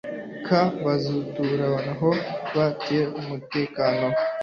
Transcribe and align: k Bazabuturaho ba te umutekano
k 0.45 0.47
Bazabuturaho 0.83 2.09
ba 2.55 2.67
te 2.85 2.99
umutekano 3.19 4.05